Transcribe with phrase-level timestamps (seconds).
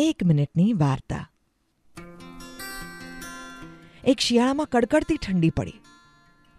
[0.00, 1.30] એક મિનિટની વાર્તા.
[4.04, 5.80] એક શિયાળામાં કડકડતી ઠંડી પડી.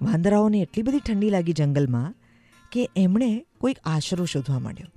[0.02, 2.16] વાંદરાઓને એટલી બધી ઠંડી લાગી જંગલમાં
[2.72, 4.88] કે એમણે કોઈક આશરો શોધવા માંડ્યો.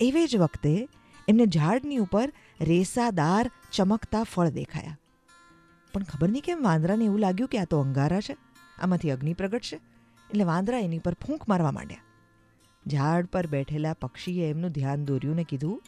[0.00, 0.88] એવે જ વખતે
[1.28, 4.98] એમને ઝાડની ઉપર રેસાદાર, ચમકતા ફળ દેખાયા.
[5.92, 8.36] પણ ખબર નહીં કેમ વાંદરાને એવું લાગ્યું કે આ તો અંગારા છે,
[8.78, 9.76] આમાંથી અગ્નિ પ્રગટશે
[10.30, 12.00] એટલે વાંદરા એની પર ફૂંક મારવા માંડ્યા.
[12.86, 15.82] ઝાડ પર બેઠેલા પક્ષીએ એમનું ધ્યાન દોર્યું ને કીધું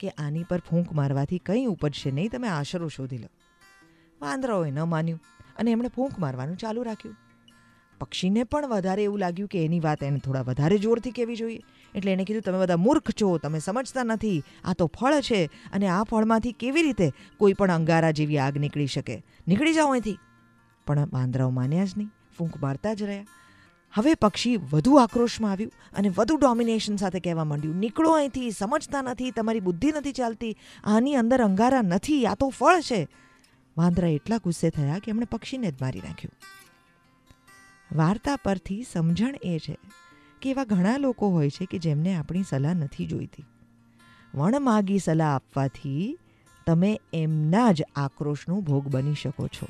[0.00, 3.28] કે આની પર ફૂંક મારવાથી કંઈ ઉપજશે નહીં, તમે આશરો શોધી લો.
[4.22, 5.20] વાંદરાઓએ ન માન્યું
[5.58, 7.16] અને એમણે ફૂંક મારવાનું ચાલુ રાખ્યું.
[7.98, 11.60] પક્ષીને પણ વધારે એવું લાગ્યું કે એની વાત એને થોડા વધારે જોરથી કહેવી જોઈએ.
[11.94, 14.42] એટલે એણે કીધું, તમે બધા મૂર્ખ છો, તમે સમજતા નથી.
[14.64, 18.86] આ તો ફળ છે અને આ ફળમાંથી કેવી રીતે કોઈ પણ અંગારા જેવી આગ નીકળી
[18.86, 19.24] શકે?
[19.48, 20.18] નીકળી જાઓ અહીંથી.
[20.86, 22.08] પણ વાંદરાઓ માન્યા જ નહીં.
[22.38, 23.26] ફૂંક મારતા જ રહ્યા.
[23.92, 27.76] હવે પક્ષી વધુ આક્રોશમાં આવ્યું અને વધુ ડોમિનેશન સાથે કહેવા માંડ્યું.
[27.76, 32.80] નીકળો અહીંથી, સમજતા નથી, તમારી બુદ્ધિ નથી ચાલતી, આની અંદર અંગારા નથી, આ તો ફળ
[32.80, 33.08] છે.
[33.76, 36.32] વાંદરા એટલા ગુસ્સે થયા કે એમણે પક્ષીને જ મારી નાખ્યું.
[37.96, 39.78] વાર્તા પરથી સમજણ એ છે
[40.42, 43.44] કે એવા ઘણા લોકો હોય છે કે જેમને આપણી સલાહ નથી જોઈતી.
[44.34, 46.18] વણમાગી સલાહ આપવાથી
[46.66, 49.66] તમે એમના જ આક્રોશનો ભોગ બની શકો છો.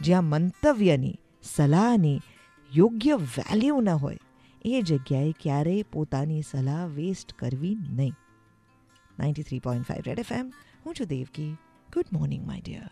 [0.00, 1.20] જ્યાં મંતવ્યની,
[1.56, 2.20] સલાહની
[2.76, 4.18] યોગ્ય વેલ્યુ ન હોય,
[4.64, 8.12] એ જગ્યાએ ક્યારેય પોતાની સલાહ વેસ્ટ કરવી નહીં.
[9.18, 10.52] Ninety three point five Red F M
[10.86, 11.56] હું છું Devki.
[11.94, 12.90] Good morning my dear